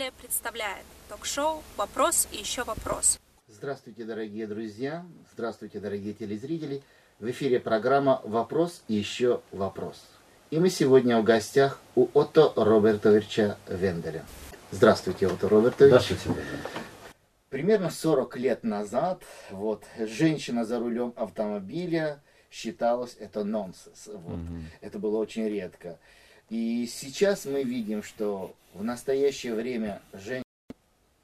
телезрители 0.00 0.12
представляет 0.18 0.84
ток-шоу 1.08 1.62
«Вопрос 1.76 2.26
и 2.32 2.38
еще 2.38 2.64
вопрос». 2.64 3.18
Здравствуйте, 3.48 4.04
дорогие 4.04 4.46
друзья, 4.46 5.04
здравствуйте, 5.32 5.78
дорогие 5.78 6.14
телезрители. 6.14 6.82
В 7.18 7.28
эфире 7.30 7.60
программа 7.60 8.22
«Вопрос 8.24 8.82
и 8.88 8.94
еще 8.94 9.42
вопрос». 9.52 10.02
И 10.50 10.58
мы 10.58 10.70
сегодня 10.70 11.20
в 11.20 11.24
гостях 11.24 11.80
у 11.96 12.08
Отто 12.14 12.52
Робертовича 12.56 13.58
Венделя. 13.68 14.24
Здравствуйте, 14.70 15.26
Отто 15.26 15.48
Робертович. 15.48 15.90
Здравствуйте. 15.90 16.40
Примерно 17.50 17.90
40 17.90 18.36
лет 18.36 18.64
назад 18.64 19.22
вот, 19.50 19.84
женщина 19.98 20.64
за 20.64 20.78
рулем 20.78 21.12
автомобиля 21.16 22.22
считалось 22.50 23.16
это 23.20 23.44
нонсенс. 23.44 24.06
Вот. 24.06 24.38
Мгм. 24.38 24.64
Это 24.80 24.98
было 24.98 25.18
очень 25.18 25.46
редко. 25.46 25.98
И 26.50 26.86
сейчас 26.92 27.46
мы 27.46 27.62
видим, 27.62 28.02
что 28.02 28.54
в 28.74 28.82
настоящее 28.82 29.54
время 29.54 30.02
жен... 30.12 30.42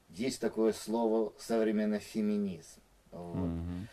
есть 0.09 0.41
такое 0.41 0.73
слово 0.73 1.33
современный 1.39 1.99
феминизм. 1.99 2.81
Вот. 3.11 3.49
Мгм. 3.49 3.89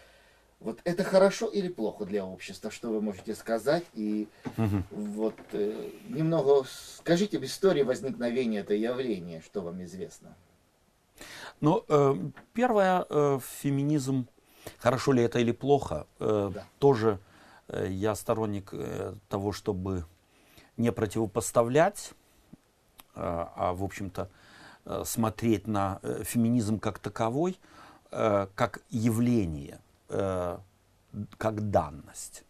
Вот 0.59 0.79
это 0.85 1.03
хорошо 1.03 1.47
или 1.47 1.67
плохо 1.67 2.05
для 2.05 2.23
общества? 2.23 2.71
Что 2.71 2.89
вы 2.89 3.01
можете 3.01 3.35
сказать? 3.35 3.83
И 3.95 4.27
Мгм. 4.57 4.85
вот 4.91 5.35
э, 5.51 5.89
немного 6.07 6.65
скажите 6.99 7.37
об 7.37 7.43
истории 7.43 7.81
возникновения 7.81 8.59
этого 8.59 8.77
явления, 8.77 9.41
что 9.41 9.61
вам 9.61 9.83
известно. 9.83 10.35
Ну, 11.59 11.83
э, 11.89 12.15
первое, 12.53 13.05
э, 13.09 13.39
феминизм, 13.61 14.27
хорошо 14.77 15.11
ли 15.13 15.23
это 15.23 15.39
или 15.39 15.51
плохо, 15.51 16.05
э, 16.19 16.51
Да. 16.53 16.65
тоже 16.79 17.19
э, 17.67 17.87
я 17.89 18.15
сторонник 18.15 18.69
э, 18.71 19.15
того, 19.29 19.51
чтобы 19.51 20.05
не 20.77 20.91
противопоставлять, 20.91 22.11
э, 23.15 23.21
а, 23.21 23.73
в 23.73 23.83
общем-то, 23.83 24.29
э, 24.85 25.03
смотреть 25.05 25.67
на 25.67 25.99
э, 26.01 26.23
феминизм 26.23 26.79
как 26.79 26.99
таковой, 26.99 27.57
как 28.09 28.83
явление, 28.91 29.79
как 30.07 31.71
данность. 31.71 32.43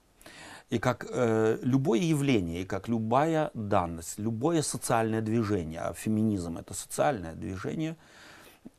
И 0.69 0.79
как 0.79 1.05
э, 1.07 1.59
любое 1.61 1.99
явление, 1.99 2.63
и 2.63 2.65
как 2.65 2.87
любая 2.87 3.51
данность, 3.53 4.17
любое 4.17 4.61
социальное 4.61 5.21
движение, 5.21 5.81
а 5.81 5.93
феминизм 5.93 6.57
это 6.57 6.73
социальное 6.73 7.33
движение, 7.33 7.95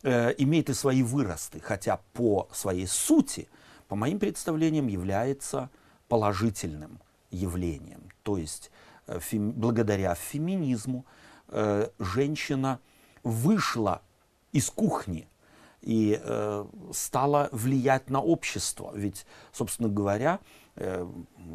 э, 0.03 0.35
имеет 0.39 0.71
и 0.71 0.75
свои 0.75 1.03
выросты, 1.03 1.61
хотя 1.61 2.01
по 2.13 2.49
своей 2.53 2.89
сути, 2.89 3.49
по 3.87 3.95
моим 3.95 4.19
представлениям, 4.19 4.89
является 4.89 5.71
положительным 6.09 6.99
явлением. 7.31 8.11
То 8.25 8.39
есть 8.39 8.73
фем- 9.07 9.53
благодаря 9.53 10.15
феминизму 10.15 11.05
э, 11.49 11.89
женщина 11.99 12.81
вышла 13.23 14.03
из 14.53 14.71
кухни 14.71 15.29
и 15.81 16.19
э, 16.23 16.65
стала 16.93 17.49
влиять 17.53 18.09
на 18.09 18.21
общество. 18.21 18.93
Ведь, 18.95 19.27
собственно 19.53 19.89
говоря, 19.89 20.41
э, 20.77 21.07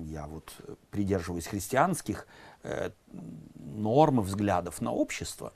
я 0.05 0.27
вот 0.27 0.53
придерживаюсь 0.91 1.47
христианских 1.47 2.27
э, 2.63 2.91
норм 3.55 4.19
и 4.19 4.23
взглядов 4.23 4.81
на 4.81 4.91
общество 4.91 5.53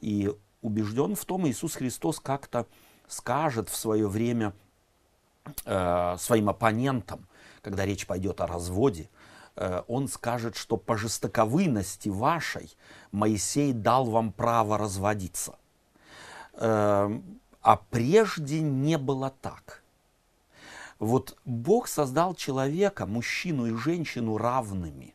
и 0.00 0.32
убежден 0.62 1.14
в 1.14 1.24
том, 1.24 1.48
Иисус 1.48 1.74
Христос 1.74 2.20
как-то 2.20 2.66
скажет 3.08 3.68
в 3.68 3.76
свое 3.76 4.08
время 4.08 4.52
э, 5.64 6.16
своим 6.18 6.50
оппонентам, 6.50 7.26
когда 7.62 7.86
речь 7.86 8.06
пойдет 8.06 8.40
о 8.40 8.46
разводе, 8.46 9.04
э, 9.04 9.19
он 9.88 10.08
скажет, 10.08 10.56
что 10.56 10.76
по 10.76 10.96
жестоковыйности 10.96 12.08
вашей 12.08 12.74
Моисей 13.12 13.72
дал 13.72 14.06
вам 14.06 14.32
право 14.32 14.78
разводиться. 14.78 15.58
Э, 16.54 17.20
а 17.62 17.76
прежде 17.76 18.60
не 18.60 18.96
было 18.96 19.34
так. 19.42 19.82
Вот 20.98 21.38
Бог 21.44 21.88
создал 21.88 22.34
человека, 22.34 23.06
мужчину 23.06 23.66
и 23.66 23.74
женщину 23.74 24.36
равными, 24.36 25.14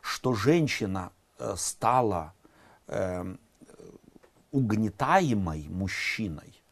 что 0.00 0.34
женщина 0.34 1.12
э, 1.38 1.54
стала 1.56 2.34
э, 2.86 3.36
угнетаемой 4.52 5.68
мужчиной 5.68 6.62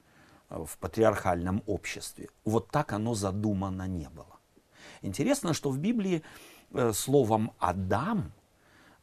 э, 0.51 0.65
в 0.65 0.79
патриархальном 0.79 1.63
обществе. 1.67 2.29
Вот 2.45 2.71
так 2.71 2.93
оно 2.93 3.15
задумано 3.15 3.89
не 3.89 4.09
было. 4.09 4.38
Интересно, 5.03 5.55
что 5.55 5.71
в 5.71 5.79
Библии 5.79 6.23
э, 6.73 6.93
словом 6.93 7.53
«Адам» 7.59 8.33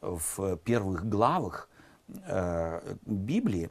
в 0.00 0.56
первых 0.58 1.08
главах 1.08 1.68
э, 2.08 2.94
Библии 3.06 3.70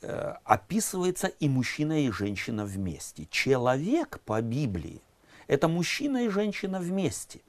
э, 0.00 0.34
описывается 0.44 1.26
и 1.26 1.48
мужчина, 1.48 2.04
и 2.04 2.10
женщина 2.10 2.64
вместе. 2.64 3.26
Человек 3.30 4.20
по 4.24 4.40
Библии– 4.40 5.02
это 5.46 5.68
мужчина 5.68 6.24
и 6.24 6.28
женщина 6.28 6.78
вместе. 6.80 7.40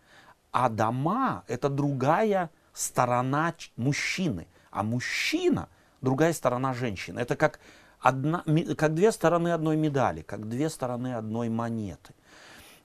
А 0.52 0.70
дома– 0.70 1.44
это 1.48 1.70
другая 1.70 2.50
сторона 2.74 3.54
мужчины. 3.76 4.48
А 4.72 4.84
мужчина– 4.84 5.70
другая 6.02 6.34
сторона 6.34 6.74
женщины. 6.74 7.20
Это 7.20 7.36
как, 7.36 7.60
одна, 8.00 8.44
как 8.78 8.96
две 8.96 9.12
стороны 9.12 9.54
одной 9.54 9.78
медали, 9.78 10.22
как 10.22 10.48
две 10.48 10.70
стороны 10.70 11.16
одной 11.16 11.50
монеты. 11.50 12.14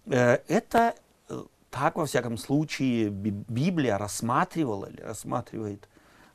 Это 0.07 0.95
так, 1.75 1.97
во 1.97 2.05
всяком 2.07 2.37
случае, 2.39 3.11
Би- 3.11 3.45
Библия 3.49 3.99
рассматривала 3.99 4.87
или 4.87 5.01
рассматривает 5.01 5.89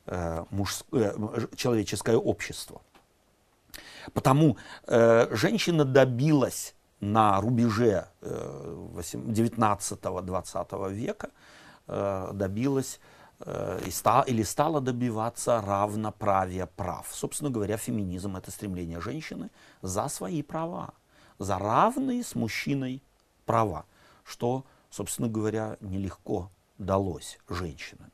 э, 0.06 0.44
мужс- 0.50 0.84
э, 0.92 1.46
человеческое 1.56 2.16
общество. 2.16 2.82
Потому 4.12 4.56
э, 4.86 5.34
женщина 5.34 5.84
добилась 5.84 6.74
на 7.00 7.40
рубеже 7.40 8.06
э, 8.20 8.88
19-20 9.14 10.92
века, 10.92 11.30
э, 11.88 12.30
добилась 12.34 13.00
э, 13.40 13.80
и 13.86 13.90
ста- 13.90 14.24
или 14.28 14.42
стала 14.42 14.80
добиваться 14.80 15.62
равноправия 15.62 16.66
прав. 16.66 17.06
Собственно 17.10 17.50
говоря, 17.50 17.78
феминизм 17.78 18.36
это 18.36 18.50
стремление 18.50 19.00
женщины 19.00 19.50
за 19.82 20.08
свои 20.08 20.42
права, 20.42 20.92
за 21.38 21.58
равные 21.58 22.22
с 22.22 22.34
мужчиной 22.34 23.02
права, 23.46 23.84
что, 24.24 24.64
собственно 24.90 25.28
говоря, 25.28 25.76
нелегко 25.80 26.50
далось 26.78 27.38
женщинам. 27.48 28.10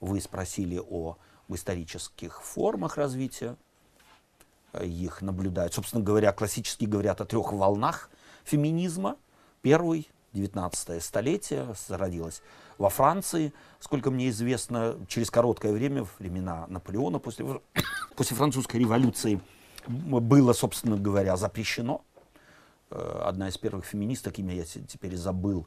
Вы 0.00 0.20
спросили 0.20 0.78
о 0.78 1.16
исторических 1.48 2.42
формах 2.42 2.96
развития 2.96 3.56
э, 4.72 4.86
их 4.86 5.22
наблюдают. 5.22 5.74
Собственно 5.74 6.02
говоря, 6.02 6.32
классически 6.32 6.84
говорят 6.84 7.20
о 7.20 7.24
трех 7.24 7.52
волнах 7.52 8.10
феминизма. 8.44 9.16
Первый, 9.62 10.08
19 10.32 11.02
столетие, 11.02 11.74
зародилась 11.86 12.42
во 12.76 12.88
Франции, 12.90 13.52
сколько 13.80 14.10
мне 14.10 14.28
известно, 14.30 14.96
через 15.08 15.30
короткое 15.30 15.72
время, 15.72 16.06
времена 16.18 16.66
Наполеона, 16.68 17.18
после, 17.18 17.46
после 18.16 18.36
французской 18.36 18.78
революции, 18.78 19.40
было, 19.86 20.52
собственно 20.52 20.96
говоря, 20.96 21.36
запрещено. 21.36 22.02
Э, 22.90 23.22
Одна 23.24 23.48
из 23.48 23.58
первых 23.58 23.84
феминисток, 23.84 24.38
имя 24.38 24.54
я 24.54 24.64
те- 24.64 24.80
теперь 24.80 25.16
забыл, 25.16 25.66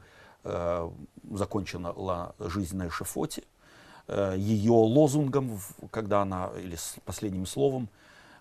закончила 1.32 2.36
жизнь 2.40 2.78
на 2.78 2.88
эшифоте. 2.88 3.44
Э, 4.08 4.36
Ее 4.38 4.72
лозунгом, 4.72 5.60
когда 5.92 6.22
она, 6.22 6.52
или 6.58 6.76
с 6.76 6.96
последним 7.06 7.46
словом, 7.46 7.90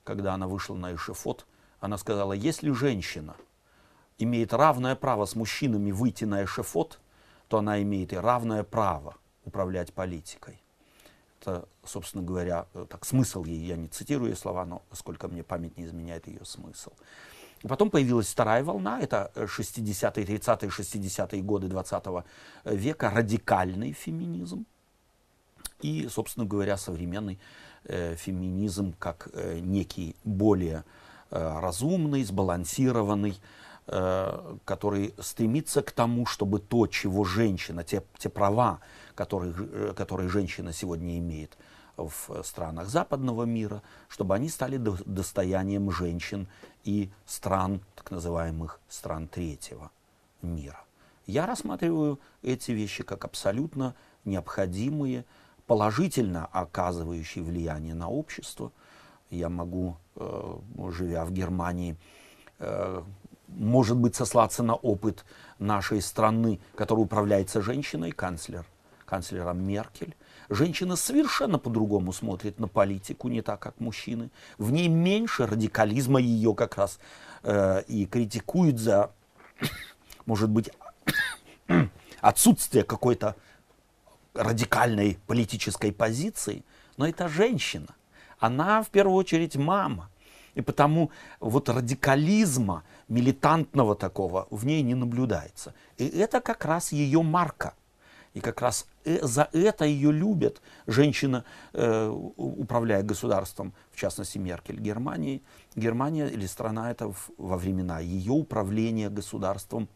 когда 0.05 0.35
она 0.35 0.47
вышла 0.47 0.75
на 0.75 0.95
эшифот, 0.95 1.47
она 1.81 1.99
сказала, 1.99 2.33
если 2.33 2.71
женщина 2.71 3.37
имеет 4.19 4.53
равное 4.53 4.95
право 4.95 5.27
с 5.27 5.35
мужчинами 5.35 5.91
выйти 5.91 6.25
на 6.25 6.45
эшифот, 6.45 6.99
то 7.49 7.59
она 7.59 7.83
имеет 7.83 8.13
и 8.13 8.17
равное 8.17 8.63
право 8.63 9.17
управлять 9.45 9.93
политикой. 9.93 10.61
Это, 11.41 11.69
собственно 11.85 12.25
говоря, 12.25 12.67
э, 12.75 12.87
так 12.89 13.05
смысл 13.05 13.45
ей, 13.45 13.67
я 13.67 13.77
не 13.77 13.89
цитирую 13.89 14.31
ее 14.31 14.37
слова, 14.37 14.65
но 14.65 14.83
сколько 14.93 15.29
мне 15.29 15.43
память 15.43 15.77
не 15.77 15.85
изменяет 15.85 16.27
ее 16.29 16.45
смысл. 16.45 16.93
И 17.67 17.69
Потом 17.69 17.91
появилась 17.91 18.29
вторая 18.29 18.63
волна, 18.63 19.01
это 19.01 19.33
э, 19.35 19.47
60-е, 19.47 20.25
30-е, 20.25 20.69
60-е 20.69 21.43
годы 21.43 21.67
20 21.67 22.05
века, 22.65 23.11
радикальный 23.11 23.93
феминизм. 23.93 24.67
И, 25.83 26.09
собственно 26.09 26.47
говоря, 26.47 26.77
современный 26.77 27.41
э, 27.85 28.15
феминизм 28.15 28.95
как 29.01 29.29
э, 29.33 29.59
некий 29.59 30.15
более 30.23 30.85
э, 31.31 31.61
разумный, 31.61 32.23
сбалансированный, 32.23 33.37
э, 33.89 34.57
который 34.65 35.13
стремится 35.19 35.83
к 35.83 35.91
тому, 35.91 36.25
чтобы 36.25 36.61
то, 36.61 36.87
чего 36.87 37.25
женщина, 37.25 37.83
те, 37.83 38.05
те 38.17 38.29
права, 38.29 38.79
которые, 39.17 39.55
э, 39.59 39.93
которые 39.97 40.29
женщина 40.29 40.73
сегодня 40.73 41.19
имеет 41.19 41.59
в 41.97 42.43
странах 42.43 42.89
западного 42.89 43.45
мира, 43.45 43.83
чтобы 44.09 44.35
они 44.35 44.49
стали 44.49 44.77
до- 44.77 44.99
достоянием 45.05 45.91
женщин 45.91 46.49
и 46.85 47.11
стран, 47.25 47.81
так 47.95 48.11
называемых 48.11 48.81
стран 48.89 49.29
третьего 49.29 49.91
мира. 50.43 50.81
Я 51.27 51.47
рассматриваю 51.47 52.21
эти 52.43 52.71
вещи 52.71 53.03
как 53.03 53.25
абсолютно 53.25 53.95
необходимые, 54.25 55.25
положительно 55.67 56.47
оказывающие 56.53 57.43
влияние 57.43 57.95
на 57.95 58.09
общество, 58.09 58.71
я 59.31 59.49
могу, 59.49 59.97
э, 60.15 60.59
живя 60.91 61.25
в 61.25 61.33
Германии, 61.33 61.97
э, 62.59 63.03
может 63.49 63.97
быть, 63.97 64.15
сослаться 64.15 64.63
на 64.63 64.75
опыт 64.75 65.25
нашей 65.59 66.01
страны, 66.01 66.61
которая 66.75 67.05
управляется 67.05 67.63
женщиной, 67.63 68.13
канцлер, 68.13 68.65
канцлером 69.05 69.63
Меркель. 69.63 70.15
Женщина 70.49 70.97
совершенно 70.97 71.59
по-другому 71.59 72.13
смотрит 72.13 72.61
на 72.61 72.69
политику, 72.69 73.29
не 73.29 73.43
так, 73.43 73.61
как 73.61 73.81
мужчины. 73.81 74.31
В 74.59 74.71
ней 74.71 74.89
меньше 74.89 75.47
радикализма 75.47 76.21
ее 76.21 76.55
как 76.55 76.77
раз 76.77 76.99
э, 77.43 77.83
и 77.89 78.07
критикуют 78.07 78.79
за, 78.79 79.11
может 80.27 80.51
быть, 80.51 80.71
отсутствие 82.21 82.85
какой-то 82.85 83.35
радикальной 84.35 85.19
политической 85.27 85.93
позиции. 85.93 86.65
Но 86.97 87.07
это 87.09 87.29
женщина. 87.29 87.89
Она 88.39 88.83
в 88.83 88.91
первую 88.91 89.17
очередь 89.17 89.57
мама. 89.57 90.11
И 90.55 90.63
потому 90.63 91.11
вот 91.39 91.69
радикализма, 91.69 92.83
милитантного 93.09 93.95
такого, 93.95 94.47
в 94.51 94.65
ней 94.65 94.83
не 94.83 94.95
наблюдается. 94.95 95.75
И 95.99 96.07
это 96.07 96.41
как 96.41 96.65
раз 96.65 96.93
ее 96.93 97.23
марка. 97.23 97.75
И 98.37 98.41
как 98.41 98.61
раз 98.61 98.87
э, 99.07 99.19
за 99.23 99.49
это 99.55 99.87
ее 99.87 100.13
любят. 100.13 100.61
Женщина, 100.87 101.45
э, 101.73 102.09
управляя 102.37 103.03
государством, 103.03 103.73
в 103.91 103.97
частности 103.97 104.37
Меркель, 104.37 104.79
Германии, 104.79 105.41
Германия 105.75 106.29
или 106.29 106.45
страна 106.47 106.91
это 106.91 107.11
во 107.39 107.57
времена 107.57 107.99
ее 107.99 108.33
управления 108.33 109.09
государством 109.09 109.89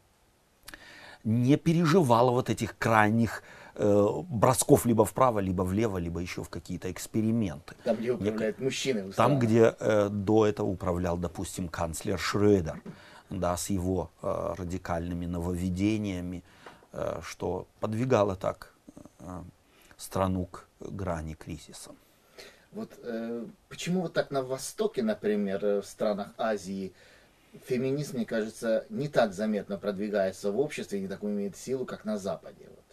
не 1.22 1.58
переживала 1.58 2.30
вот 2.30 2.48
этих 2.48 2.78
крайних 2.78 3.42
э, 3.74 4.06
бросков 4.30 4.86
либо 4.86 5.04
вправо, 5.04 5.40
либо 5.40 5.60
влево, 5.60 5.98
либо 5.98 6.20
еще 6.20 6.42
в 6.42 6.48
какие-то 6.48 6.90
эксперименты. 6.90 7.74
Там, 7.84 7.96
где 7.96 8.12
управляют 8.12 8.58
Мне, 8.58 8.64
мужчины. 8.64 9.12
Там, 9.12 9.38
где 9.38 9.74
э, 9.78 10.08
до 10.08 10.46
этого 10.46 10.66
управлял, 10.66 11.18
допустим, 11.18 11.68
канцлер 11.68 12.18
Шредер, 12.18 12.80
да, 13.28 13.54
с 13.58 13.68
его 13.68 14.10
э, 14.22 14.54
радикальными 14.56 15.26
нововведениями, 15.26 16.38
э, 16.38 16.59
что 17.22 17.66
подвигало 17.78 18.36
так 18.36 18.72
э, 19.18 19.42
страну 19.96 20.46
к 20.46 20.66
грани 20.80 21.34
кризиса. 21.34 21.92
Вот 22.72 22.92
э, 23.02 23.44
почему 23.68 24.02
вот 24.02 24.12
так 24.12 24.30
на 24.30 24.42
Востоке, 24.42 25.02
например, 25.02 25.64
э, 25.64 25.80
в 25.80 25.86
странах 25.86 26.28
Азии, 26.38 26.92
феминизм, 27.66 28.16
мне 28.16 28.26
кажется, 28.26 28.86
не 28.90 29.08
так 29.08 29.32
заметно 29.32 29.76
продвигается 29.76 30.52
в 30.52 30.60
обществе, 30.60 31.00
не 31.00 31.08
такую 31.08 31.34
имеет 31.34 31.56
силу, 31.56 31.84
как 31.84 32.04
на 32.04 32.16
Западе. 32.16 32.68
Вот. 32.68 32.84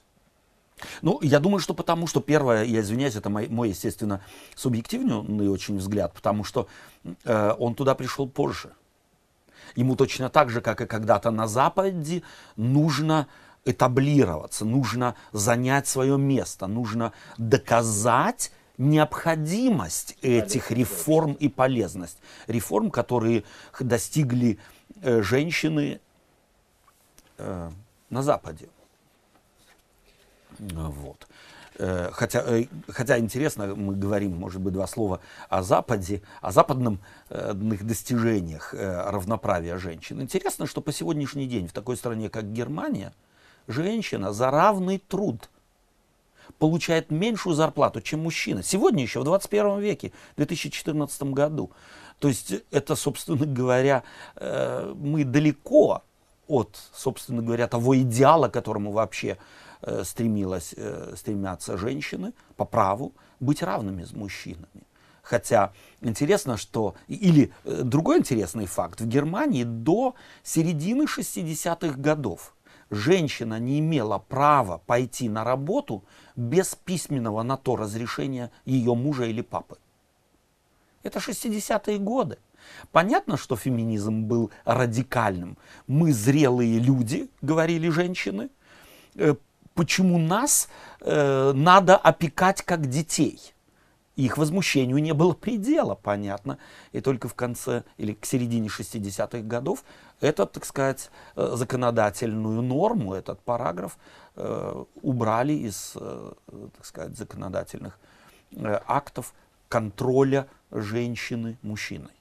Ну, 1.04 1.20
я 1.22 1.40
думаю, 1.40 1.60
что 1.60 1.76
потому 1.76 2.08
что, 2.08 2.22
первое, 2.22 2.64
я 2.64 2.82
извиняюсь, 2.82 3.16
это 3.16 3.30
мой, 3.30 3.48
мой 3.50 3.70
естественно, 3.70 4.22
субъективный 4.56 5.50
очень 5.50 5.78
взгляд, 5.78 6.14
потому 6.14 6.44
что 6.44 6.68
э, 7.24 7.54
он 7.60 7.76
туда 7.76 7.94
пришел 7.94 8.28
позже. 8.28 8.72
Ему 9.76 9.96
точно 9.96 10.30
так 10.30 10.50
же, 10.50 10.62
как 10.62 10.82
и 10.82 10.88
когда-то 10.88 11.30
на 11.30 11.48
Западе, 11.48 12.24
нужно 12.56 13.28
этаблироваться, 13.68 14.66
нужно 14.66 15.16
занять 15.32 15.88
свое 15.88 16.18
место, 16.18 16.68
нужно 16.68 17.14
доказать 17.38 18.52
необходимость 18.78 20.18
этих 20.22 20.72
реформ 20.72 21.34
и 21.34 21.50
полезность. 21.50 22.20
Реформ, 22.48 22.92
которые 22.92 23.44
достигли 23.80 24.60
э, 25.02 25.22
женщины 25.22 26.00
э, 27.38 27.72
на 28.10 28.24
Западе. 28.24 28.70
Вот. 30.60 31.28
Э, 31.80 32.10
хотя, 32.12 32.44
э, 32.46 32.66
хотя 32.88 33.18
интересно, 33.18 33.76
мы 33.76 33.96
говорим, 33.96 34.38
может 34.38 34.62
быть, 34.62 34.74
два 34.74 34.88
слова 34.88 35.22
о 35.50 35.64
Западе, 35.64 36.22
о 36.42 36.52
западных 36.52 37.00
достижениях 37.86 38.74
равноправия 38.74 39.78
женщин. 39.78 40.22
Интересно, 40.22 40.68
что 40.68 40.82
по 40.82 40.92
сегодняшний 40.92 41.48
день 41.48 41.68
в 41.68 41.74
такой 41.74 41.98
стране, 41.98 42.30
как 42.30 42.52
Германия, 42.52 43.12
женщина 43.68 44.34
за 44.34 44.52
равный 44.52 45.00
труд– 45.00 45.50
получает 46.60 47.12
меньшую 47.12 47.56
зарплату, 47.56 48.02
чем 48.02 48.24
мужчина. 48.24 48.64
Сегодня 48.64 49.04
еще, 49.04 49.20
в 49.20 49.24
21 49.24 49.80
веке, 49.80 50.12
в 50.34 50.38
2014 50.38 51.24
году. 51.24 51.72
То 52.20 52.28
есть 52.28 52.54
это, 52.72 52.96
собственно 52.96 53.46
говоря, 53.46 54.04
э, 54.36 54.94
мы 54.98 55.24
далеко 55.24 56.04
от, 56.48 56.78
собственно 56.94 57.42
говоря, 57.42 57.68
того 57.68 57.98
идеала, 58.00 58.48
к 58.48 58.54
которому 58.54 58.92
вообще 58.92 59.38
э, 59.82 60.04
стремилась, 60.04 60.74
э, 60.76 61.14
стремятся 61.16 61.78
женщины 61.78 62.34
по 62.56 62.66
праву 62.66 63.14
быть 63.40 63.62
равными 63.62 64.04
с 64.04 64.14
мужчинами. 64.14 64.84
Хотя 65.22 65.74
интересно, 66.02 66.56
что... 66.56 66.96
Или 67.10 67.52
другой 67.66 68.20
интересный 68.20 68.66
факт. 68.66 69.02
В 69.02 69.08
Германии 69.08 69.66
до 69.66 70.16
середины 70.42 71.04
60-х 71.04 71.98
годов 71.98 72.54
женщина 72.90 73.60
не 73.60 73.80
имела 73.80 74.18
права 74.18 74.80
пойти 74.86 75.30
на 75.30 75.44
работу 75.44 76.04
без 76.36 76.76
письменного 76.76 77.44
на 77.44 77.58
то 77.58 77.76
разрешения 77.76 78.52
ее 78.66 78.96
мужа 78.96 79.26
или 79.26 79.42
папы. 79.42 79.78
Это 81.04 81.20
60-е 81.20 82.00
годы. 82.00 82.38
Понятно, 82.92 83.38
что 83.38 83.56
феминизм 83.56 84.24
был 84.24 84.52
радикальным. 84.66 85.58
Мы 85.88 86.12
зрелые 86.12 86.80
люди, 86.80 87.30
говорили 87.42 87.90
женщины. 87.90 88.50
Э, 89.16 89.36
почему 89.74 90.18
нас 90.18 90.70
э, 91.02 91.54
надо 91.54 91.96
опекать 91.96 92.62
как 92.62 92.88
детей? 92.88 93.54
Их 94.18 94.40
возмущению 94.40 94.98
не 94.98 95.14
было 95.14 95.34
предела, 95.34 95.94
понятно. 95.94 96.58
И 96.92 97.02
только 97.02 97.28
в 97.28 97.36
конце 97.36 97.84
или 97.98 98.14
к 98.14 98.26
середине 98.26 98.68
60-х 98.68 99.42
годов 99.42 99.84
этот, 100.20 100.54
так 100.54 100.66
сказать, 100.66 101.12
э, 101.36 101.52
законодательную 101.54 102.64
норму, 102.64 103.14
этот 103.14 103.40
параграф 103.42 104.00
э, 104.36 104.86
убрали 105.04 105.54
из, 105.54 105.94
э, 105.96 106.34
так 106.48 106.86
сказать, 106.86 107.16
законодательных 107.16 108.00
э, 108.54 108.82
актов 108.88 109.36
контроля 109.70 110.48
женщины 110.72 111.60
мужчиной. 111.62 112.12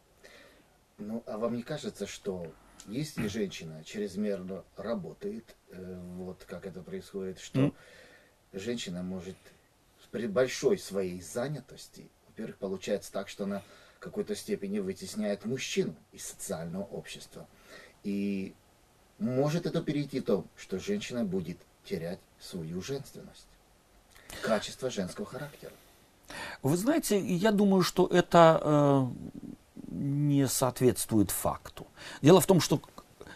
Ну, 0.98 1.22
а 1.26 1.38
вам 1.38 1.56
не 1.56 1.62
кажется, 1.62 2.06
что 2.06 2.46
если 2.86 3.26
женщина 3.26 3.82
чрезмерно 3.84 4.64
работает, 4.76 5.56
вот 6.16 6.44
как 6.44 6.66
это 6.66 6.82
происходит, 6.82 7.38
что 7.38 7.60
mm. 7.60 7.74
женщина 8.52 9.02
может 9.02 9.36
при 10.10 10.26
большой 10.26 10.78
своей 10.78 11.20
занятости, 11.20 12.08
во-первых, 12.28 12.56
получается 12.58 13.12
так, 13.12 13.28
что 13.28 13.44
она 13.44 13.62
в 13.96 14.00
какой-то 14.00 14.34
степени 14.34 14.78
вытесняет 14.78 15.44
мужчину 15.44 15.94
из 16.12 16.26
социального 16.26 16.84
общества. 16.84 17.46
И 18.02 18.54
может 19.18 19.66
это 19.66 19.82
перейти 19.82 20.20
в 20.20 20.24
то, 20.24 20.44
что 20.56 20.78
женщина 20.78 21.24
будет 21.24 21.58
терять 21.84 22.20
свою 22.40 22.82
женственность, 22.82 23.46
качество 24.42 24.90
женского 24.90 25.26
характера. 25.26 25.72
Вы 26.62 26.76
знаете, 26.76 27.18
я 27.18 27.52
думаю, 27.52 27.82
что 27.82 28.06
это 28.06 28.60
э, 28.62 29.06
не 29.88 30.46
соответствует 30.48 31.30
факту. 31.30 31.86
Дело 32.20 32.40
в 32.40 32.46
том, 32.46 32.60
что 32.60 32.80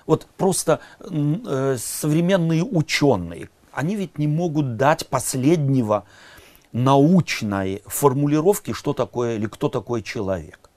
вот 0.06 0.26
просто 0.36 0.80
э, 0.98 1.76
современные 1.78 2.64
ученые, 2.64 3.48
они 3.72 3.94
ведь 3.94 4.18
не 4.18 4.26
могут 4.26 4.76
дать 4.76 5.06
последнего 5.06 6.04
научной 6.72 7.82
формулировки, 7.86 8.72
что 8.72 8.92
такое 8.92 9.36
или 9.36 9.46
кто 9.46 9.68
такой 9.68 10.02
человек. 10.02 10.70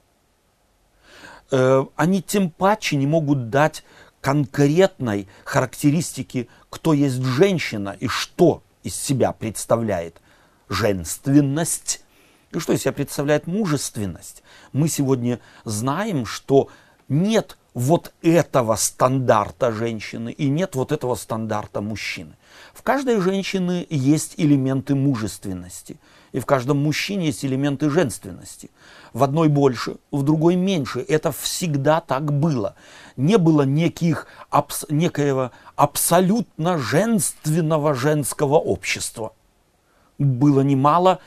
Э, 1.51 1.85
они 1.95 2.21
тем 2.21 2.49
паче 2.49 2.95
не 2.95 3.07
могут 3.07 3.49
дать 3.49 3.83
конкретной 4.21 5.27
характеристики, 5.43 6.47
кто 6.69 6.93
есть 6.93 7.21
женщина 7.21 7.95
и 7.99 8.07
что 8.07 8.63
из 8.83 8.95
себя 8.95 9.33
представляет 9.33 10.21
женственность 10.69 12.01
и 12.51 12.59
что 12.59 12.73
из 12.73 12.81
себя 12.81 12.93
представляет 12.93 13.47
мужественность. 13.47 14.43
Мы 14.71 14.87
сегодня 14.87 15.39
знаем, 15.65 16.25
что 16.25 16.69
нет 17.09 17.57
вот 17.73 18.13
этого 18.21 18.75
стандарта 18.75 19.71
женщины 19.71 20.31
и 20.31 20.49
нет 20.49 20.75
вот 20.75 20.91
этого 20.91 21.15
стандарта 21.15 21.81
мужчины. 21.81 22.33
В 22.73 22.83
каждой 22.83 23.19
женщине 23.19 23.85
есть 23.89 24.35
элементы 24.37 24.95
мужественности, 24.95 25.97
и 26.31 26.39
в 26.39 26.45
каждом 26.45 26.83
мужчине 26.83 27.27
есть 27.27 27.45
элементы 27.45 27.89
женственности. 27.89 28.69
В 29.13 29.23
одной 29.23 29.47
больше, 29.47 29.97
в 30.11 30.23
другой 30.23 30.55
меньше. 30.55 31.05
Это 31.07 31.31
всегда 31.31 32.01
так 32.01 32.31
было. 32.31 32.75
Не 33.17 33.37
было 33.37 33.61
неких, 33.63 34.27
абс, 34.49 34.85
некоего 34.89 35.51
абсолютно 35.75 36.77
женственного 36.77 37.93
женского 37.93 38.55
общества. 38.55 39.33
Было 40.17 40.61
немало 40.61 41.19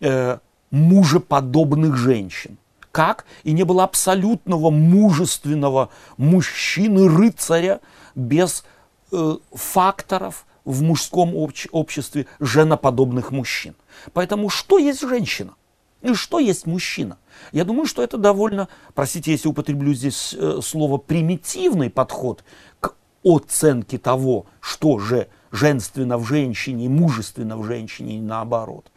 э, 0.00 0.38
мужеподобных 0.70 1.96
женщин. 1.96 2.58
Как? 2.92 3.24
И 3.42 3.52
не 3.52 3.64
было 3.64 3.84
абсолютного 3.84 4.70
мужественного 4.70 5.88
мужчины-рыцаря 6.18 7.80
без 8.14 8.64
э, 9.10 9.36
факторов, 9.52 10.46
в 10.64 10.82
мужском 10.82 11.34
обществе 11.72 12.26
женоподобных 12.40 13.30
мужчин. 13.32 13.74
Поэтому 14.12 14.48
что 14.48 14.78
есть 14.78 15.00
женщина? 15.00 15.54
И 16.02 16.14
что 16.14 16.38
есть 16.38 16.66
мужчина? 16.66 17.18
Я 17.52 17.64
думаю, 17.64 17.86
что 17.86 18.02
это 18.02 18.16
довольно, 18.16 18.68
простите, 18.94 19.30
если 19.32 19.48
употреблю 19.48 19.94
здесь 19.94 20.34
э, 20.36 20.60
слово 20.62 20.98
примитивный 20.98 21.90
подход 21.90 22.44
к 22.80 22.94
оценке 23.24 23.98
того, 23.98 24.46
что 24.60 24.98
же 24.98 25.28
женственно 25.52 26.18
в 26.18 26.24
женщине, 26.24 26.88
мужественно 26.88 27.56
в 27.56 27.64
женщине 27.64 28.18
и 28.18 28.20
наоборот. 28.20 28.90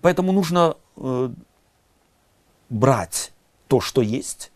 Поэтому 0.00 0.32
нужно 0.32 0.76
э, 0.96 1.30
брать 2.70 3.32
то, 3.68 3.80
что 3.80 4.00
есть, 4.00 4.50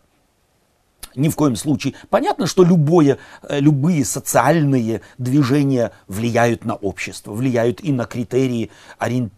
ни 1.15 1.29
в 1.29 1.35
коем 1.35 1.55
случае. 1.55 1.93
Понятно, 2.09 2.47
что 2.47 2.63
любое, 2.63 3.17
э, 3.43 3.59
любые 3.59 4.03
социальные 4.03 5.01
движения 5.17 5.91
влияют 6.07 6.65
на 6.65 6.75
общество, 6.75 7.33
влияют 7.33 7.81
и 7.81 7.91
на 7.91 8.05
критерии, 8.05 8.71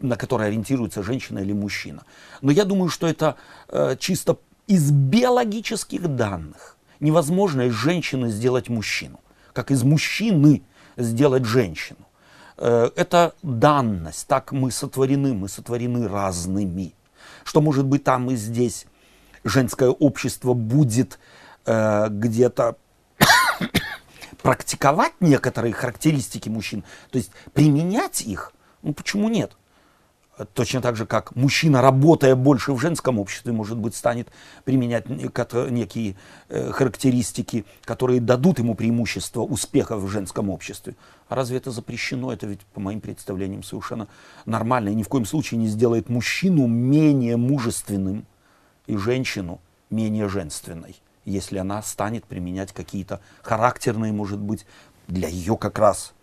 на 0.02 0.16
которые 0.16 0.48
ориентируется 0.48 1.04
женщина 1.04 1.40
или 1.40 1.54
мужчина. 1.54 2.04
Но 2.42 2.52
я 2.52 2.66
думаю, 2.66 2.90
что 2.90 3.08
это 3.08 3.36
э, 3.68 3.96
чисто 4.00 4.38
из 4.68 4.92
биологических 4.92 6.08
данных. 6.16 6.78
Невозможно 7.00 7.62
из 7.62 7.74
женщины 7.74 8.30
сделать 8.30 8.70
мужчину, 8.70 9.20
как 9.54 9.72
из 9.72 9.84
мужчины 9.84 10.64
сделать 10.98 11.46
женщину. 11.46 12.00
Э, 12.58 12.90
это 12.96 13.34
данность, 13.44 14.28
так 14.28 14.52
мы 14.52 14.72
сотворены, 14.72 15.34
мы 15.34 15.48
сотворены 15.48 16.08
разными. 16.08 16.94
Что 17.44 17.62
может 17.62 17.86
быть 17.86 18.04
там 18.04 18.30
и 18.32 18.36
здесь 18.36 18.86
женское 19.44 19.90
общество 19.90 20.54
будет 20.54 21.20
э, 21.66 22.08
где-то 22.10 22.78
практиковать 24.42 25.14
некоторые 25.20 25.74
характеристики 25.74 26.50
мужчин, 26.50 26.84
то 27.12 27.18
есть 27.18 27.32
применять 27.54 28.22
их, 28.22 28.54
ну 28.82 28.94
почему 28.94 29.30
нет? 29.30 29.54
Точно 30.54 30.82
так 30.82 30.96
же, 30.96 31.06
как 31.06 31.36
мужчина, 31.36 31.82
работая 31.82 32.36
больше 32.36 32.74
в 32.74 32.80
женском 32.80 33.18
обществе, 33.20 33.52
может 33.52 33.78
быть, 33.78 33.96
станет 33.96 34.30
применять 34.66 35.10
некие 35.10 36.16
э, 36.50 36.72
характеристики, 36.72 37.66
которые 37.84 38.22
дадут 38.22 38.60
ему 38.60 38.76
преимущество 38.76 39.42
успеха 39.42 39.98
в 39.98 40.08
женском 40.08 40.50
обществе. 40.50 40.96
А 41.28 41.36
разве 41.36 41.58
это 41.58 41.72
запрещено? 41.72 42.32
Это 42.32 42.46
ведь, 42.46 42.62
по 42.74 42.80
моим 42.80 43.02
представлениям, 43.02 43.64
совершенно 43.64 44.08
нормально. 44.46 44.90
И 44.90 44.96
ни 44.96 45.04
в 45.04 45.08
коем 45.08 45.26
случае 45.26 45.60
не 45.60 45.68
сделает 45.68 46.10
мужчину 46.10 46.68
менее 46.68 47.36
мужественным 47.38 48.26
и 48.86 48.96
женщину 48.96 49.60
менее 49.90 50.28
женственной 50.28 50.96
если 51.28 51.58
она 51.58 51.82
станет 51.82 52.24
применять 52.24 52.72
какие-то 52.72 53.20
характерные, 53.44 54.14
может 54.14 54.40
быть, 54.40 54.66
для 55.08 55.28
ее 55.28 55.58
как 55.58 55.78
раз 55.78 56.14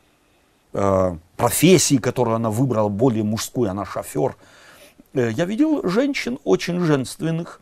э, 0.75 1.17
профессии, 1.37 1.97
которую 1.97 2.37
она 2.37 2.51
выбрала, 2.51 2.89
более 2.89 3.25
мужскую, 3.25 3.71
она 3.71 3.85
шофер. 3.85 4.37
Э, 5.15 5.31
я 5.31 5.45
видел 5.45 5.89
женщин 5.89 6.39
очень 6.45 6.81
женственных, 6.81 7.61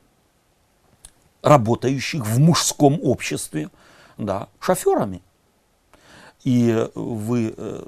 работающих 1.42 2.26
в 2.26 2.40
мужском 2.40 2.98
обществе, 3.02 3.70
да, 4.18 4.48
шоферами. 4.58 5.22
И 6.42 6.88
вы, 6.94 7.54
э, 7.56 7.84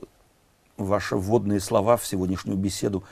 ваши 0.77 1.17
вводные 1.17 1.61
слова 1.61 1.97
в 1.97 2.07
сегодняшнюю 2.07 2.59
беседу 2.59 3.05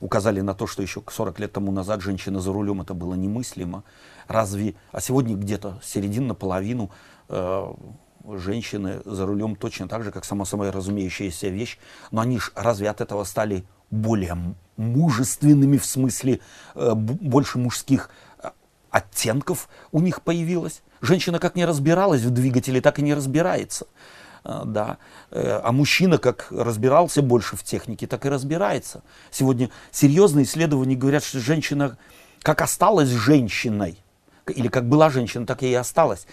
указали 0.00 0.40
на 0.40 0.54
то, 0.54 0.66
что 0.66 0.82
еще 0.82 1.00
40 1.08 1.38
лет 1.38 1.52
тому 1.52 1.70
назад 1.70 2.00
женщина 2.00 2.40
за 2.40 2.52
рулем 2.52 2.80
это 2.80 2.94
было 2.94 3.14
немыслимо. 3.14 3.84
Разве, 4.26 4.74
а 4.90 5.00
сегодня 5.00 5.36
где-то 5.36 5.78
середина 5.84 6.28
наполовину 6.28 6.90
э, 7.28 7.72
женщины 8.26 9.00
за 9.04 9.26
рулем 9.26 9.56
точно 9.56 9.88
так 9.88 10.02
же, 10.02 10.10
как 10.10 10.24
само 10.24 10.44
собой 10.44 10.70
разумеющаяся 10.70 11.48
вещь, 11.48 11.78
но 12.10 12.20
они 12.22 12.38
же 12.38 12.50
разве 12.54 12.90
от 12.90 13.00
этого 13.00 13.24
стали 13.24 13.64
более 13.90 14.54
мужественными 14.76 15.76
в 15.76 15.86
смысле 15.86 16.40
э, 16.74 16.94
больше 16.94 17.58
мужских 17.58 18.10
э, 18.42 18.50
оттенков 18.90 19.68
у 19.92 20.00
них 20.00 20.22
появилось. 20.22 20.82
Женщина 21.00 21.38
как 21.38 21.54
не 21.54 21.64
разбиралась 21.64 22.22
в 22.22 22.30
двигателе, 22.30 22.80
так 22.80 22.98
и 22.98 23.02
не 23.02 23.14
разбирается. 23.14 23.86
Э, 24.44 24.62
да. 24.64 24.98
А 25.30 25.70
мужчина 25.72 26.18
как 26.18 26.48
разбирался 26.50 27.22
больше 27.22 27.56
в 27.56 27.62
технике, 27.62 28.06
так 28.06 28.26
и 28.26 28.28
разбирается. 28.28 29.02
Сегодня 29.30 29.70
серьезные 29.90 30.44
исследования 30.44 30.96
говорят, 30.96 31.24
что 31.24 31.38
женщина 31.40 31.96
как 32.42 32.60
осталась 32.60 33.08
женщиной, 33.08 33.98
или 34.50 34.68
как 34.68 34.88
была 34.88 35.10
женщина, 35.10 35.46
так 35.46 35.62
и 35.62 35.72
осталась. 35.74 36.26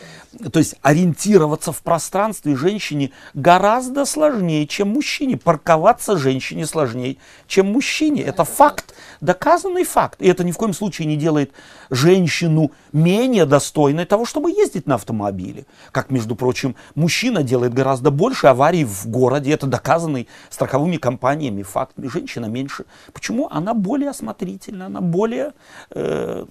То 0.51 0.59
есть 0.59 0.75
ориентироваться 0.81 1.71
в 1.71 1.81
пространстве 1.81 2.55
женщине 2.55 3.11
гораздо 3.33 4.05
сложнее, 4.05 4.67
чем 4.67 4.89
мужчине. 4.89 5.37
Парковаться 5.37 6.17
женщине 6.17 6.65
сложнее, 6.65 7.17
чем 7.47 7.71
мужчине. 7.71 8.21
Это 8.23 8.43
факт, 8.43 8.93
доказанный 9.21 9.83
факт. 9.83 10.21
И 10.21 10.27
это 10.27 10.43
ни 10.43 10.51
в 10.51 10.57
коем 10.57 10.73
случае 10.73 11.07
не 11.07 11.15
делает 11.15 11.51
женщину 11.89 12.71
менее 12.91 13.45
достойной 13.45 14.05
того, 14.05 14.25
чтобы 14.25 14.51
ездить 14.51 14.87
на 14.87 14.95
автомобиле. 14.95 15.65
Как, 15.91 16.09
между 16.11 16.35
прочим, 16.35 16.75
мужчина 16.95 17.43
делает 17.43 17.73
гораздо 17.73 18.11
больше 18.11 18.47
аварий 18.47 18.83
в 18.85 19.07
городе. 19.07 19.51
Это 19.51 19.67
доказанный 19.67 20.27
страховыми 20.49 20.97
компаниями 20.97 21.63
факт. 21.63 21.93
Женщина 21.97 22.45
меньше. 22.45 22.85
Почему? 23.13 23.47
Она 23.49 23.73
более 23.73 24.09
осмотрительна, 24.09 24.87
она 24.87 25.01
более... 25.01 25.53
Э, 25.91 26.45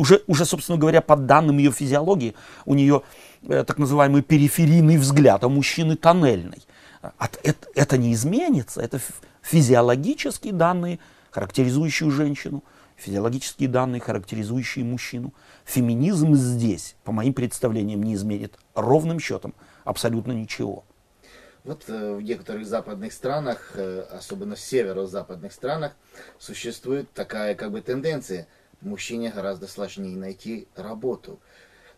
уже, 0.00 0.22
уже, 0.26 0.46
собственно 0.46 0.78
говоря, 0.78 1.02
по 1.02 1.14
данным 1.14 1.58
ее 1.58 1.72
физиологии, 1.72 2.34
у 2.64 2.74
нее 2.74 3.02
э, 3.42 3.64
так 3.64 3.76
называемый 3.76 4.22
периферийный 4.22 4.96
взгляд, 4.96 5.44
а 5.44 5.50
мужчины 5.50 5.94
тоннельный. 5.94 6.62
От, 7.02 7.38
это, 7.42 7.68
это 7.74 7.98
не 7.98 8.14
изменится, 8.14 8.80
это 8.80 8.98
физиологические 9.42 10.54
данные, 10.54 11.00
характеризующие 11.30 12.10
женщину, 12.10 12.64
физиологические 12.96 13.68
данные, 13.68 14.00
характеризующие 14.00 14.86
мужчину. 14.86 15.34
Феминизм 15.66 16.34
здесь, 16.34 16.96
по 17.04 17.12
моим 17.12 17.34
представлениям, 17.34 18.02
не 18.02 18.14
изменит 18.14 18.58
ровным 18.74 19.20
счетом 19.20 19.52
абсолютно 19.84 20.32
ничего. 20.32 20.84
Вот 21.62 21.84
э, 21.88 22.14
в 22.14 22.22
некоторых 22.22 22.66
западных 22.66 23.12
странах, 23.12 23.72
э, 23.74 24.06
особенно 24.10 24.54
в 24.54 24.60
северо-западных 24.60 25.52
странах, 25.52 25.92
существует 26.38 27.12
такая 27.12 27.54
как 27.54 27.70
бы 27.70 27.82
тенденция– 27.82 28.48
мужчине 28.82 29.30
гораздо 29.30 29.66
сложнее 29.66 30.16
найти 30.16 30.68
работу. 30.76 31.40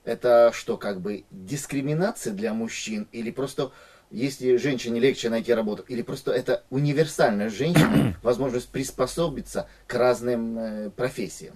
Это 0.04 0.50
что, 0.52 0.76
как 0.76 1.00
бы 1.00 1.24
дискриминация 1.30 2.32
для 2.32 2.52
мужчин 2.54 3.08
или 3.12 3.30
просто 3.30 3.72
если 4.12 4.56
женщине 4.58 5.00
легче 5.00 5.30
найти 5.30 5.54
работу, 5.54 5.84
или 5.88 6.02
просто 6.02 6.32
это 6.32 6.64
универсальная 6.70 7.48
женщина, 7.48 8.14
возможность 8.22 8.68
приспособиться 8.68 9.68
к 9.86 9.94
разным 9.94 10.58
э, 10.58 10.90
профессиям? 10.90 11.54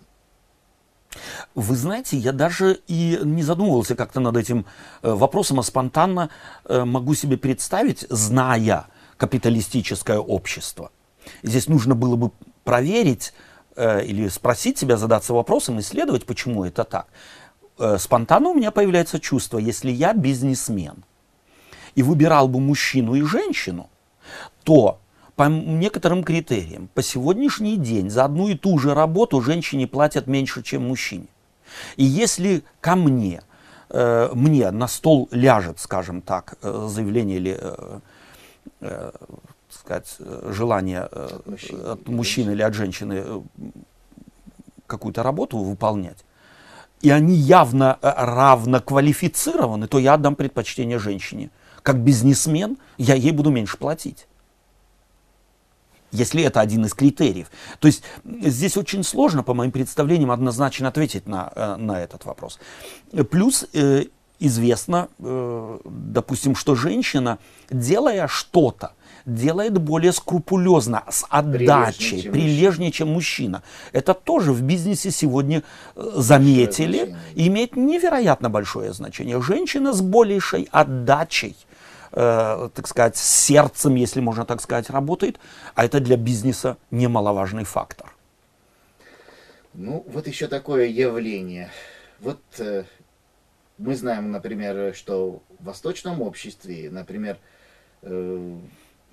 Вы 1.55 1.77
знаете, 1.77 2.17
я 2.17 2.33
даже 2.33 2.81
и 2.87 3.19
не 3.23 3.43
задумывался 3.43 3.95
как-то 3.95 4.21
над 4.21 4.37
этим 4.37 4.67
э, 5.03 5.13
вопросом, 5.13 5.61
а 5.61 5.63
спонтанно 5.63 6.31
э, 6.65 6.85
могу 6.85 7.15
себе 7.15 7.37
представить, 7.37 8.07
зная 8.09 8.87
капиталистическое 9.17 10.19
общество. 10.19 10.91
Здесь 11.43 11.69
нужно 11.69 11.95
было 11.95 12.17
бы 12.17 12.31
проверить, 12.65 13.33
Э, 13.77 14.03
или 14.03 14.29
спросить 14.29 14.79
себя, 14.79 14.97
задаться 14.97 15.35
вопросом, 15.35 15.79
исследовать, 15.81 16.25
почему 16.25 16.65
это 16.65 16.85
так. 16.85 17.07
Э, 17.79 17.99
спонтанно 17.99 18.49
у 18.49 18.55
меня 18.55 18.71
появляется 18.71 19.21
чувство, 19.21 19.59
если 19.59 19.91
я 19.91 20.15
бизнесмен 20.15 21.05
и 21.95 22.03
выбирал 22.03 22.49
бы 22.49 22.59
мужчину 22.59 23.15
и 23.15 23.21
женщину, 23.21 23.91
то 24.65 24.99
по 25.35 25.43
некоторым 25.49 26.25
критериям 26.25 26.89
по 26.95 27.03
сегодняшний 27.03 27.77
день 27.77 28.09
за 28.09 28.25
одну 28.25 28.49
и 28.49 28.55
ту 28.55 28.79
же 28.79 28.95
работу 28.95 29.43
женщине 29.43 29.87
платят 29.87 30.27
меньше, 30.27 30.63
чем 30.63 30.89
мужчине. 30.89 31.27
И 31.97 32.05
если 32.05 32.63
ко 32.81 32.97
мне, 32.97 33.43
э, 33.91 34.31
мне 34.33 34.71
на 34.71 34.89
стол 34.89 35.29
ляжет, 35.33 35.81
скажем 35.81 36.23
так, 36.23 36.57
заявление 36.63 37.37
или 37.37 37.61
сказать, 39.71 40.17
э, 40.19 40.51
желание 40.53 41.09
э, 41.11 41.41
Мужчина. 41.45 41.93
от 41.93 42.09
мужчины 42.09 42.51
или 42.53 42.63
от 42.63 42.75
женщины 42.75 43.23
э, 43.25 43.41
какую-то 44.87 45.23
работу 45.23 45.59
выполнять, 45.59 46.25
и 47.03 47.11
они 47.11 47.35
явно 47.35 47.99
равно 48.01 48.81
квалифицированы, 48.81 49.87
то 49.87 49.99
я 49.99 50.15
отдам 50.15 50.35
предпочтение 50.35 50.99
женщине. 50.99 51.51
Как 51.83 51.99
бизнесмен 51.99 52.79
я 52.99 53.15
ей 53.15 53.33
буду 53.33 53.51
меньше 53.51 53.77
платить. 53.77 54.27
Если 56.13 56.43
это 56.43 56.61
один 56.61 56.85
из 56.85 56.95
критериев. 56.95 57.51
То 57.79 57.89
есть 57.89 58.03
здесь 58.25 58.77
очень 58.77 59.03
сложно, 59.03 59.43
по 59.43 59.55
моим 59.55 59.73
представлениям, 59.73 60.31
однозначно 60.31 60.89
ответить 60.89 61.27
на, 61.27 61.77
на 61.79 62.01
этот 62.01 62.25
вопрос. 62.25 62.59
Плюс 63.31 63.67
э, 63.73 64.05
известно, 64.39 65.09
э, 65.19 65.79
допустим, 65.85 66.55
что 66.55 66.75
женщина, 66.75 67.39
делая 67.71 68.29
что-то, 68.29 68.93
делает 69.27 69.77
более 69.79 70.13
скрупулезно, 70.13 71.03
с 71.11 71.27
отдачей, 71.29 71.59
прилежнее, 71.59 72.23
чем, 72.23 72.33
прилежнее, 72.33 72.93
чем 72.93 73.13
мужчина. 73.13 73.63
Это 73.93 74.15
тоже 74.15 74.53
в 74.53 74.63
бизнесе 74.63 75.11
сегодня 75.11 75.63
э, 75.97 76.11
заметили, 76.15 77.17
имеет 77.35 77.77
невероятно 77.77 78.49
большое 78.49 78.93
значение. 78.93 79.43
Женщина 79.43 79.93
с 79.93 80.01
большей 80.01 80.69
отдачей, 80.71 81.57
э, 82.13 82.69
так 82.73 82.87
сказать, 82.87 83.17
сердцем, 83.17 83.97
если 83.97 84.21
можно 84.21 84.45
так 84.45 84.63
сказать, 84.63 84.89
работает, 84.91 85.39
а 85.75 85.85
это 85.85 86.01
для 86.01 86.17
бизнеса 86.17 86.77
немаловажный 86.93 87.65
фактор. 87.65 88.13
Ну, 89.75 90.07
вот 90.09 90.27
еще 90.27 90.47
такое 90.47 90.87
явление. 90.87 91.71
Вот 92.21 92.41
э, 92.59 92.85
мы 93.77 93.97
знаем, 93.97 94.31
например, 94.31 94.95
что 94.95 95.43
в 95.59 95.65
восточном 95.65 96.23
обществе, 96.23 96.91
например, 96.91 97.39
э, 98.03 98.57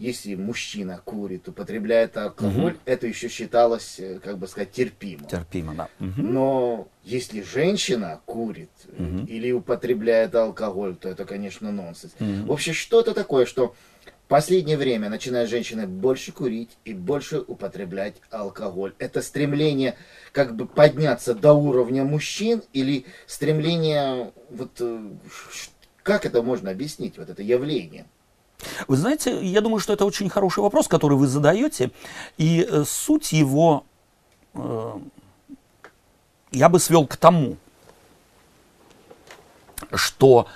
если 0.03 0.35
мужчина 0.35 1.01
курит, 1.05 1.47
употребляет 1.47 2.17
алкоголь, 2.17 2.73
Мгм. 2.73 2.81
это 2.83 3.07
еще 3.07 3.29
считалось, 3.29 3.99
э, 3.99 4.19
как 4.21 4.37
бы 4.37 4.47
сказать, 4.47 4.71
терпимо. 4.71 5.29
Терпимо, 5.29 5.73
да. 5.75 5.87
Мгм. 5.99 6.33
Но 6.33 6.87
если 7.03 7.41
женщина 7.41 8.19
курит 8.25 8.69
Мгм. 8.97 9.23
или 9.23 9.51
употребляет 9.53 10.35
алкоголь, 10.35 10.97
то 10.97 11.07
это, 11.07 11.23
конечно, 11.23 11.71
нонсенс. 11.71 12.15
В 12.19 12.51
общем, 12.51 12.73
что 12.73 12.99
это 12.99 13.13
такое, 13.13 13.45
что 13.45 13.75
в 14.25 14.27
последнее 14.27 14.75
время 14.75 15.09
начинают 15.09 15.49
женщины 15.49 15.87
больше 15.87 16.33
курить 16.33 16.77
и 16.83 16.93
больше 16.93 17.39
употреблять 17.39 18.15
алкоголь? 18.29 18.93
Это 18.99 19.21
стремление 19.21 19.95
как 20.33 20.57
бы 20.57 20.65
подняться 20.65 21.33
до 21.33 21.53
уровня 21.53 22.03
мужчин 22.03 22.61
или 22.73 23.05
стремление, 23.25 24.33
вот 24.49 24.71
э, 24.81 25.11
как 26.03 26.25
это 26.25 26.41
можно 26.41 26.71
объяснить, 26.71 27.17
вот 27.17 27.29
это 27.29 27.41
явление? 27.41 28.05
Вы 28.87 28.97
знаете, 28.97 29.43
я 29.45 29.61
думаю, 29.61 29.79
что 29.79 29.93
это 29.93 30.05
очень 30.05 30.29
хороший 30.29 30.59
вопрос, 30.59 30.87
который 30.87 31.17
вы 31.17 31.27
задаете. 31.27 31.91
И 32.37 32.67
э, 32.69 32.83
суть 32.87 33.31
его 33.33 33.83
э, 34.53 34.99
я 36.51 36.69
бы 36.69 36.79
свел 36.79 37.07
к 37.07 37.17
тому, 37.17 37.57
что 39.93 40.47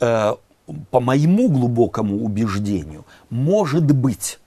э, 0.00 0.34
по 0.90 1.00
моему 1.00 1.48
глубокому 1.48 2.24
убеждению, 2.24 3.04
может 3.30 3.90
быть, 3.90 4.38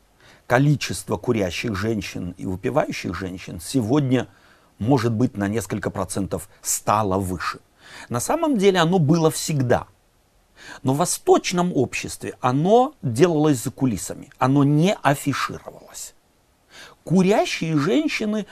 количество 0.47 1.17
курящих 1.17 1.75
женщин 1.75 2.35
и 2.37 2.45
выпивающих 2.45 3.15
женщин 3.15 3.59
сегодня 3.59 4.27
может 4.79 5.13
быть 5.13 5.37
на 5.37 5.47
несколько 5.47 5.89
процентов 5.89 6.49
стало 6.61 7.17
выше. 7.17 7.59
На 8.09 8.19
самом 8.19 8.57
деле 8.57 8.79
оно 8.79 8.99
было 8.99 9.31
всегда. 9.31 9.87
Но 10.81 10.93
в 10.93 10.97
восточном 10.97 11.71
обществе 11.75 12.35
оно 12.41 12.95
делалось 13.01 13.63
за 13.63 13.71
кулисами, 13.71 14.29
оно 14.37 14.63
не 14.63 14.95
афишировалось. 15.01 16.13
Курящие 17.03 17.77
женщины 17.77 18.45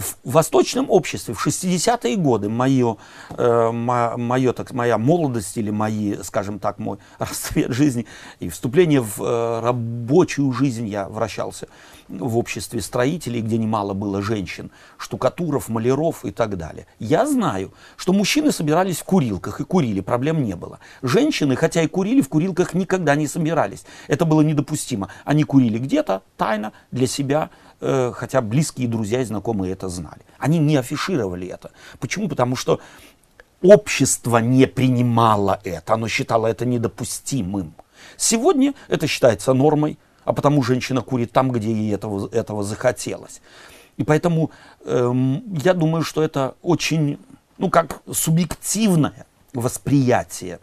в 0.00 0.16
восточном 0.24 0.90
обществе 0.90 1.34
в 1.34 1.46
60-е 1.46 2.16
годы, 2.16 2.48
мое, 2.48 2.96
э, 3.30 3.70
мо- 3.70 4.16
мое, 4.16 4.52
так, 4.52 4.72
моя 4.72 4.98
молодость 4.98 5.56
или 5.56 5.70
мои, 5.70 6.16
скажем 6.22 6.58
так, 6.58 6.78
мой 6.78 6.98
расцвет 7.18 7.72
жизни 7.72 8.06
и 8.40 8.48
вступление 8.48 9.00
в 9.00 9.22
э, 9.22 9.60
рабочую 9.60 10.52
жизнь, 10.52 10.88
я 10.88 11.08
вращался 11.08 11.68
в 12.08 12.36
обществе 12.36 12.80
строителей, 12.80 13.40
где 13.40 13.56
немало 13.56 13.94
было 13.94 14.20
женщин, 14.20 14.70
штукатуров, 14.98 15.68
маляров 15.68 16.24
и 16.24 16.30
так 16.30 16.56
далее. 16.56 16.86
Я 16.98 17.26
знаю, 17.26 17.72
что 17.96 18.12
мужчины 18.12 18.52
собирались 18.52 18.98
в 18.98 19.04
курилках 19.04 19.60
и 19.60 19.64
курили, 19.64 20.00
проблем 20.00 20.44
не 20.44 20.54
было. 20.54 20.80
Женщины, 21.02 21.56
хотя 21.56 21.82
и 21.82 21.86
курили, 21.86 22.20
в 22.20 22.28
курилках 22.28 22.74
никогда 22.74 23.14
не 23.14 23.26
собирались. 23.26 23.84
Это 24.08 24.24
было 24.24 24.42
недопустимо. 24.42 25.08
Они 25.24 25.44
курили 25.44 25.78
где-то 25.78 26.22
тайно 26.36 26.72
для 26.90 27.06
себя, 27.06 27.50
э, 27.84 28.12
хотя 28.14 28.40
близкие 28.40 28.88
друзья 28.88 29.20
и 29.20 29.24
знакомые 29.24 29.72
это 29.72 29.88
знали. 29.88 30.22
Они 30.38 30.58
не 30.58 30.76
афишировали 30.76 31.46
это. 31.46 31.70
Почему? 32.00 32.28
Потому 32.28 32.56
что 32.56 32.80
общество 33.62 34.38
не 34.38 34.66
принимало 34.66 35.60
это, 35.64 35.94
оно 35.94 36.08
считало 36.08 36.46
это 36.46 36.64
недопустимым. 36.64 37.74
Сегодня 38.16 38.74
это 38.88 39.06
считается 39.06 39.52
нормой, 39.54 39.98
а 40.24 40.32
потому 40.32 40.62
женщина 40.62 41.02
курит 41.02 41.32
там, 41.32 41.50
где 41.50 41.72
ей 41.72 41.94
этого, 41.94 42.28
этого 42.32 42.62
захотелось. 42.62 43.40
И 43.96 44.04
поэтому 44.04 44.50
эм, 44.84 45.42
я 45.62 45.74
думаю, 45.74 46.02
что 46.02 46.22
это 46.22 46.54
очень, 46.62 47.18
ну 47.58 47.70
как 47.70 48.02
субъективное 48.10 49.26
восприятие 49.52 50.58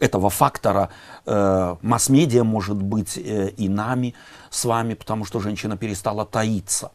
этого 0.00 0.30
фактора 0.30 0.90
э, 1.26 1.76
масс-медиа 1.82 2.44
может 2.44 2.80
быть 2.80 3.18
э, 3.18 3.50
и 3.50 3.68
нами 3.68 4.14
с 4.50 4.64
вами, 4.64 4.94
потому 4.94 5.24
что 5.24 5.40
женщина 5.40 5.76
перестала 5.76 6.24
таиться. 6.24 6.90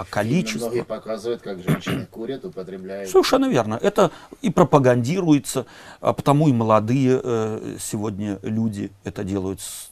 А 0.00 0.04
количество... 0.06 0.68
Многие 0.68 0.84
показывают, 0.84 1.42
как 1.42 1.62
женщины 1.62 2.06
курят, 2.06 2.44
употребляют. 2.46 3.10
Совершенно 3.10 3.50
верно. 3.50 3.78
Это 3.82 4.10
и 4.40 4.50
пропагандируется, 4.50 5.66
а 6.00 6.14
потому 6.14 6.48
и 6.48 6.52
молодые 6.54 7.20
э, 7.22 7.76
сегодня 7.78 8.38
люди 8.40 8.90
это 9.04 9.24
делают 9.24 9.60
с, 9.60 9.90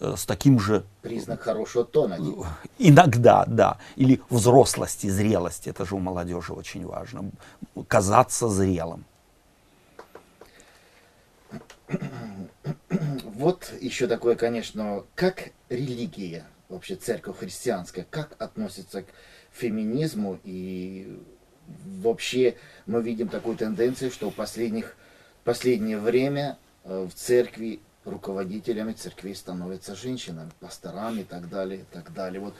э, 0.00 0.14
с 0.14 0.26
таким 0.26 0.60
же 0.60 0.84
Признак 1.00 1.40
хорошего 1.40 1.84
тона. 1.86 2.18
типа. 2.18 2.48
Иногда, 2.78 3.46
да. 3.46 3.78
Или 3.96 4.20
взрослости, 4.28 5.06
зрелости. 5.06 5.70
Это 5.70 5.86
же 5.86 5.94
у 5.94 6.00
молодежи 6.00 6.52
очень 6.52 6.84
важно. 6.84 7.30
Казаться 7.88 8.50
зрелым. 8.50 9.06
Вот 13.24 13.72
еще 13.80 14.06
такое, 14.06 14.36
конечно, 14.36 15.04
как 15.14 15.50
религия, 15.68 16.46
вообще 16.68 16.94
церковь 16.94 17.38
христианская, 17.38 18.06
как 18.08 18.36
относится 18.38 19.02
к 19.02 19.06
феминизму 19.52 20.38
и 20.44 21.18
вообще 21.86 22.56
мы 22.86 23.02
видим 23.02 23.28
такую 23.28 23.56
тенденцию, 23.56 24.10
что 24.10 24.30
в 24.30 24.34
последних, 24.34 24.96
последнее 25.44 25.98
время 25.98 26.58
э, 26.84 27.08
в 27.10 27.14
церкви 27.14 27.80
руководителями 28.04 28.92
церквей 28.92 29.34
становятся 29.34 29.94
женщинами, 29.94 30.50
пасторами 30.60 31.20
и 31.20 31.24
так 31.24 31.48
далее, 31.48 31.80
и 31.80 31.84
так 31.94 32.12
далее. 32.12 32.40
Вот, 32.40 32.54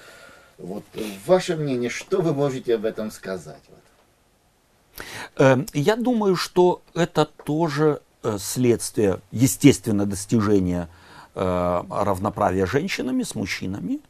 вот 0.59 0.85
ваше 1.27 1.57
мнение, 1.57 1.91
что 1.91 2.23
вы 2.23 2.33
можете 2.33 2.75
об 2.77 2.85
этом 2.85 3.11
сказать? 3.11 3.63
Вот? 3.69 5.05
Э, 5.37 5.65
Я 5.75 5.97
думаю, 5.97 6.37
что 6.37 6.83
это 6.95 7.27
тоже 7.27 8.01
следствие, 8.39 9.21
естественно, 9.31 10.07
достижения 10.07 10.89
э, 11.35 11.83
равноправия 11.91 12.67
женщинами 12.67 13.23
с 13.23 13.35
мужчинами, 13.35 14.01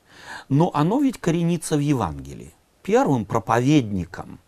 но 0.48 0.70
оно 0.74 1.00
ведь 1.00 1.18
коренится 1.18 1.76
в 1.76 1.80
Евангелии. 1.80 2.54
Первым 2.82 3.24
проповедником 3.24 4.38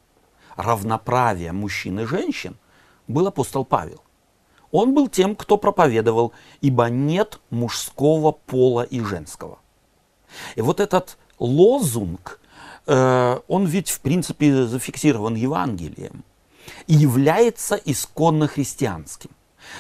равноправия 0.57 1.53
мужчин 1.53 2.01
и 2.01 2.05
женщин 2.05 2.57
был 3.09 3.27
апостол 3.27 3.65
Павел. 3.65 4.03
Он 4.71 4.95
был 4.95 5.09
тем, 5.09 5.37
кто 5.37 5.57
проповедовал, 5.57 6.33
ибо 6.61 6.91
нет 6.91 7.41
мужского 7.51 8.33
пола 8.33 8.83
и 8.83 9.01
женского. 9.01 9.59
И 10.57 10.61
вот 10.61 10.81
этот 10.81 11.19
лозунг, 11.39 12.41
э, 12.87 13.41
он 13.49 13.67
ведь 13.67 13.91
в 13.91 14.01
принципе 14.01 14.67
зафиксирован 14.67 15.35
Евангелием 15.35 16.25
и 16.87 16.95
является 16.95 17.77
исконно 17.77 18.49
христианским. 18.49 19.31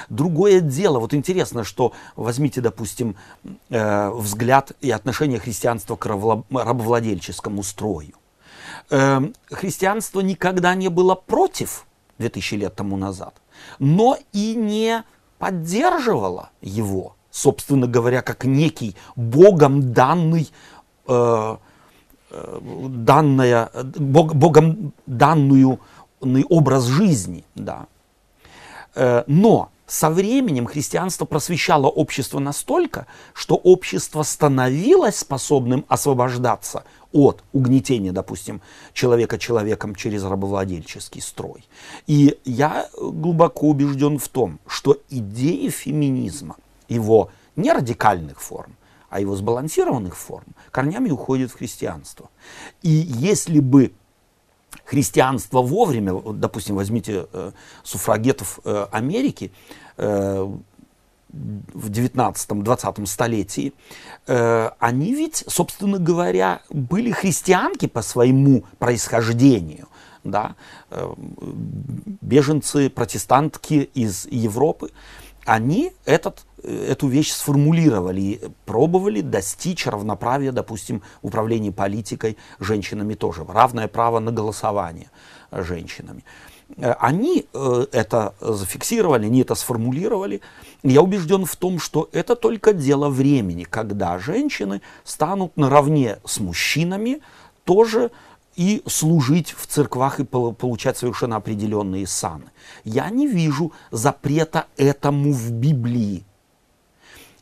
Другое 0.08 0.60
дело, 0.60 0.98
вот 0.98 1.14
интересно, 1.14 1.64
что 1.64 1.92
возьмите, 2.16 2.60
допустим, 2.60 3.16
э, 3.70 4.10
взгляд 4.10 4.72
и 4.80 4.90
отношение 4.90 5.38
христианства 5.38 5.96
к 5.96 6.06
рабовладельческому 6.06 7.62
строю. 7.62 8.14
Э, 8.90 9.20
христианство 9.50 10.20
никогда 10.20 10.74
не 10.74 10.88
было 10.88 11.14
против 11.14 11.86
2000 12.18 12.54
лет 12.54 12.74
тому 12.74 12.96
назад, 12.96 13.34
но 13.78 14.16
и 14.32 14.54
не 14.54 15.02
поддерживало 15.38 16.50
его, 16.62 17.14
собственно 17.30 17.86
говоря, 17.86 18.22
как 18.22 18.44
некий 18.44 18.96
Богом 19.16 19.92
данный 19.92 20.50
э, 21.08 21.56
э, 22.30 22.58
данная, 22.88 23.70
Бог- 23.98 24.34
Богом 24.34 24.92
данную 25.06 25.78
образ 26.48 26.84
жизни, 26.84 27.44
да. 27.54 27.86
Э, 28.94 29.24
Но 29.26 29.68
со 29.86 30.10
временем 30.10 30.66
христианство 30.66 31.24
просвещало 31.24 31.86
общество 31.86 32.38
настолько, 32.38 33.06
что 33.34 33.54
общество 33.54 34.22
становилось 34.22 35.16
способным 35.16 35.84
освобождаться 35.88 36.84
от 37.12 37.42
угнетения, 37.52 38.12
допустим, 38.12 38.60
человека 38.92 39.38
человеком 39.38 39.94
через 39.94 40.24
рабовладельческий 40.24 41.22
строй. 41.22 41.64
И 42.06 42.38
я 42.44 42.88
глубоко 43.00 43.68
убежден 43.68 44.18
в 44.18 44.28
том, 44.28 44.58
что 44.66 44.98
идеи 45.08 45.68
феминизма, 45.68 46.56
его 46.88 47.30
не 47.54 47.72
радикальных 47.72 48.42
форм, 48.42 48.76
а 49.08 49.20
его 49.20 49.36
сбалансированных 49.36 50.16
форм, 50.16 50.46
корнями 50.72 51.10
уходят 51.10 51.52
в 51.52 51.56
христианство. 51.58 52.28
И 52.82 52.90
если 52.90 53.60
бы 53.60 53.92
христианство 54.86 55.60
вовремя, 55.60 56.14
вот, 56.14 56.40
допустим, 56.40 56.76
возьмите 56.76 57.26
э, 57.32 57.52
суфрагетов 57.82 58.60
э, 58.64 58.86
Америки 58.92 59.52
э, 59.96 60.48
в 61.28 61.90
19-20 61.90 63.06
столетии, 63.06 63.72
э, 64.26 64.70
они 64.78 65.14
ведь, 65.14 65.44
собственно 65.48 65.98
говоря, 65.98 66.62
были 66.70 67.10
христианки 67.10 67.86
по 67.86 68.02
своему 68.02 68.64
происхождению. 68.78 69.88
Да? 70.24 70.54
Э, 70.90 71.12
беженцы, 72.20 72.88
протестантки 72.88 73.90
из 73.94 74.26
Европы, 74.26 74.90
они 75.46 75.92
этот 76.04 76.44
э, 76.62 76.88
эту 76.90 77.08
вещь 77.08 77.32
сформулировали 77.32 78.20
и 78.20 78.40
пробовали 78.64 79.20
достичь 79.20 79.86
равноправия, 79.86 80.52
допустим, 80.52 81.02
в 81.22 81.28
управлении 81.28 81.70
политикой 81.70 82.36
женщинами 82.60 83.14
тоже, 83.14 83.44
равное 83.48 83.88
право 83.88 84.18
на 84.18 84.32
голосование 84.32 85.10
женщинами. 85.52 86.24
Э, 86.76 86.92
они 86.98 87.46
э, 87.52 87.86
это 87.92 88.34
зафиксировали, 88.40 89.26
они 89.26 89.40
это 89.40 89.54
сформулировали. 89.54 90.40
Я 90.82 91.02
убежден 91.02 91.46
в 91.46 91.56
том, 91.56 91.78
что 91.78 92.08
это 92.12 92.34
только 92.36 92.72
дело 92.72 93.08
времени, 93.08 93.64
когда 93.64 94.18
женщины 94.18 94.82
станут 95.04 95.56
наравне 95.56 96.18
с 96.24 96.40
мужчинами 96.40 97.20
тоже 97.64 98.10
и 98.56 98.82
служить 98.86 99.54
в 99.56 99.66
церквах 99.66 100.18
и 100.18 100.24
получать 100.24 100.96
совершенно 100.96 101.36
определенные 101.36 102.06
саны. 102.06 102.46
Я 102.84 103.10
не 103.10 103.26
вижу 103.26 103.72
запрета 103.90 104.66
этому 104.76 105.32
в 105.32 105.52
Библии. 105.52 106.24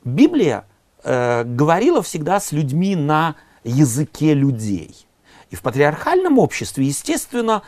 Библия 0.04 0.66
э, 1.02 1.44
говорила 1.44 2.02
всегда 2.02 2.40
с 2.40 2.52
людьми 2.52 2.96
на 2.96 3.36
языке 3.62 4.34
людей. 4.34 5.06
И 5.50 5.56
в 5.56 5.62
патриархальном 5.62 6.38
обществе, 6.38 6.84
естественно, 6.84 7.62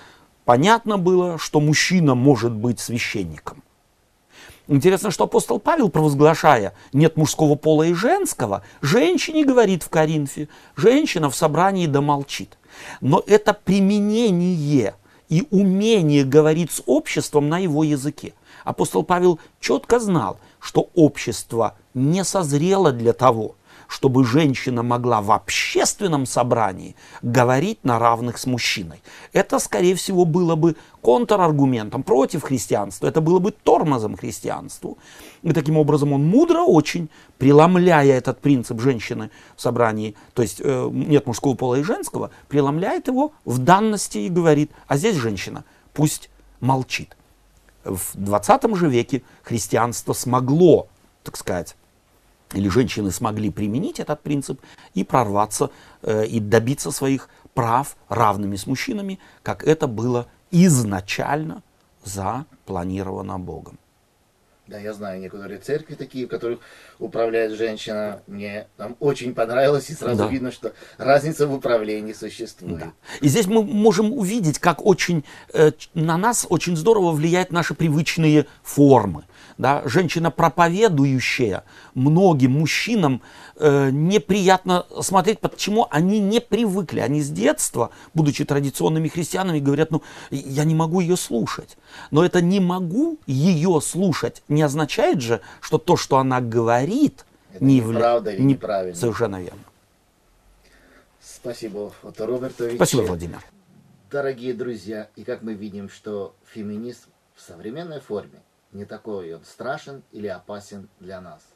понятно 0.45 0.99
было, 0.99 1.39
что 1.39 1.61
мужчина 1.61 2.15
может 2.15 2.53
быть 2.53 2.81
священником. 2.81 3.63
Интересно, 4.69 5.13
что 5.13 5.25
апостол 5.25 5.61
Павел, 5.61 5.89
провозглашая 5.89 6.75
«нет 6.93 7.17
мужского 7.17 7.55
пола 7.55 7.85
и 7.85 7.93
женского», 7.93 8.65
женщине 8.83 9.45
говорит 9.45 9.85
в 9.85 9.89
Коринфе, 9.91 10.49
женщина 10.75 11.31
в 11.31 11.37
собрании 11.37 11.87
да 11.87 12.01
молчит. 12.01 12.59
Но 13.01 13.23
это 13.27 13.53
применение 13.53 14.95
и 15.29 15.47
умение 15.51 16.25
говорить 16.25 16.71
с 16.71 16.83
обществом 16.87 17.49
на 17.49 17.59
его 17.59 17.85
языке. 17.85 18.35
Апостол 18.65 19.03
Павел 19.03 19.39
четко 19.61 19.99
знал, 20.01 20.39
что 20.61 20.89
общество 20.95 21.77
не 21.95 22.25
созрело 22.25 22.93
для 22.93 23.13
того, 23.13 23.55
чтобы 23.89 24.25
женщина 24.25 24.83
могла 24.83 25.21
в 25.21 25.31
общественном 25.31 26.27
собрании 26.27 26.97
говорить 27.23 27.85
на 27.85 27.99
равных 27.99 28.39
с 28.39 28.47
мужчиной. 28.47 29.03
Это, 29.33 29.59
скорее 29.59 29.95
всего, 29.95 30.25
было 30.25 30.57
бы 30.57 30.77
контраргументом 31.03 32.03
против 32.03 32.43
христианства, 32.43 33.07
это 33.07 33.21
было 33.21 33.39
бы 33.39 33.53
тормозом 33.53 34.17
христианству. 34.17 34.99
И 35.47 35.53
таким 35.53 35.79
образом 35.79 36.13
он 36.13 36.27
мудро 36.27 36.63
очень, 36.63 37.09
преломляя 37.39 38.19
этот 38.19 38.41
принцип 38.41 38.81
женщины 38.81 39.31
в 39.55 39.61
собрании, 39.63 40.17
то 40.35 40.43
есть 40.43 40.61
э, 40.61 40.89
нет 40.91 41.25
мужского 41.25 41.55
пола 41.55 41.77
и 41.77 41.85
женского, 41.85 42.33
преломляет 42.49 43.07
его 43.07 43.33
в 43.45 43.59
данности 43.59 44.19
и 44.19 44.29
говорит, 44.29 44.73
а 44.89 44.97
здесь 44.97 45.15
женщина, 45.15 45.65
пусть 45.93 46.31
молчит. 46.59 47.17
В 47.85 48.17
20 48.17 48.75
же 48.75 48.89
веке 48.89 49.23
христианство 49.45 50.15
смогло, 50.15 50.89
так 51.23 51.37
сказать, 51.37 51.77
или 52.53 52.69
женщины 52.69 53.13
смогли 53.13 53.51
применить 53.51 54.01
этот 54.01 54.23
принцип 54.23 54.61
и 54.95 55.05
прорваться 55.05 55.71
э, 56.03 56.27
и 56.27 56.41
добиться 56.41 56.91
своих 56.91 57.29
прав 57.55 57.97
равными 58.09 58.57
с 58.57 58.67
мужчинами, 58.67 59.21
как 59.45 59.63
это 59.63 59.87
было 59.87 60.27
изначально 60.51 61.63
запланировано 62.03 63.39
Богом. 63.39 63.79
Да, 64.67 64.79
я 64.79 64.93
знаю 64.93 65.21
некоторые 65.21 65.61
церкви 65.61 65.95
такие, 65.95 66.27
в 66.27 66.29
которых 66.29 66.59
управляет 66.99 67.53
женщина. 67.53 68.21
Мне 68.27 68.67
там 68.77 68.97
очень 68.99 69.33
понравилось, 69.33 69.91
и 69.91 69.95
сразу 69.95 70.25
да. 70.25 70.29
видно, 70.29 70.51
что 70.51 70.73
разница 70.99 71.47
в 71.47 71.55
управлении 71.55 72.13
существует. 72.13 72.79
Да. 72.79 72.93
И 73.21 73.29
здесь 73.29 73.47
мы 73.47 73.63
можем 73.63 74.13
увидеть, 74.13 74.59
как 74.59 74.85
очень 74.85 75.25
э, 75.53 75.71
на 75.95 76.19
нас 76.19 76.47
очень 76.49 76.77
здорово 76.77 77.13
влияют 77.13 77.53
наши 77.53 77.75
привычные 77.75 78.47
формы 78.63 79.25
да, 79.59 79.83
женщина 79.87 80.31
проповедующая, 80.31 81.65
многим 81.95 82.53
мужчинам 82.53 83.23
э, 83.57 83.91
неприятно 83.91 84.87
смотреть, 85.01 85.41
почему 85.41 85.87
они 85.91 86.21
не 86.21 86.41
привыкли, 86.41 87.01
они 87.01 87.23
с 87.23 87.31
детства, 87.31 87.91
будучи 88.15 88.45
традиционными 88.45 89.09
христианами, 89.09 89.59
говорят, 89.59 89.91
ну, 89.91 90.03
я 90.31 90.65
не 90.65 90.75
могу 90.75 91.01
ее 91.01 91.17
слушать. 91.17 91.77
Но 92.11 92.25
это 92.25 92.41
не 92.41 92.61
могу 92.61 93.19
ее 93.27 93.81
слушать 93.81 94.43
не 94.49 94.63
означает 94.63 95.21
же, 95.21 95.41
что 95.61 95.79
то, 95.79 95.97
что 95.97 96.19
она 96.19 96.41
говорит, 96.41 97.25
это 97.53 97.65
не 97.65 97.79
или 97.79 98.39
не... 98.39 98.45
неправильно. 98.45 98.97
Совершенно 98.97 99.41
верно. 99.41 99.61
Спасибо, 101.21 101.91
Фото 102.03 102.27
Робертович. 102.27 102.77
Спасибо, 102.77 103.03
Владимир. 103.03 103.39
Дорогие 104.11 104.55
друзья, 104.55 105.09
и 105.17 105.25
как 105.25 105.43
мы 105.43 105.55
видим, 105.55 105.89
что 105.89 106.35
феминизм 106.53 107.09
в 107.35 107.43
современной 107.43 108.01
форме 108.01 108.41
не 108.73 108.85
такой 108.85 109.35
он 109.35 109.45
страшен 109.45 110.03
или 110.13 110.27
опасен 110.27 110.89
для 111.01 111.21
нас. 111.21 111.47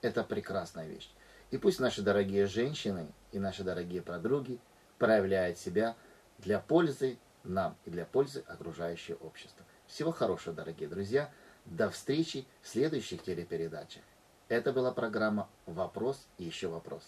Это 0.00 0.24
прекрасная 0.24 0.86
вещь. 0.86 1.10
И 1.50 1.58
пусть 1.58 1.80
наши 1.80 2.02
дорогие 2.02 2.46
женщины 2.46 3.12
и 3.32 3.38
наши 3.38 3.64
дорогие 3.64 4.02
подруги 4.02 4.58
проявляют 4.98 5.58
себя 5.58 5.96
для 6.38 6.60
пользы 6.60 7.18
нам 7.44 7.76
и 7.84 7.90
для 7.90 8.04
пользы 8.04 8.44
окружающего 8.46 9.16
общества. 9.24 9.64
Всего 9.86 10.12
хорошего, 10.12 10.54
дорогие 10.54 10.88
друзья. 10.88 11.30
До 11.64 11.90
встречи 11.90 12.46
в 12.62 12.68
следующих 12.68 13.22
телепередачах. 13.22 14.02
Это 14.48 14.72
была 14.72 14.92
программа 14.92 15.48
«Вопрос 15.66 16.26
и 16.38 16.44
еще 16.44 16.68
вопрос». 16.68 17.02